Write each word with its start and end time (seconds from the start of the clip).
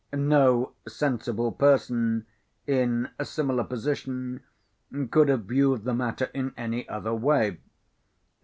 No 0.13 0.71
sensible 0.87 1.51
person, 1.51 2.25
in 2.65 3.09
a 3.19 3.23
similar 3.23 3.63
position, 3.63 4.41
could 5.11 5.29
have 5.29 5.45
viewed 5.45 5.83
the 5.83 5.93
matter 5.93 6.31
in 6.33 6.55
any 6.57 6.89
other 6.89 7.13
way. 7.13 7.59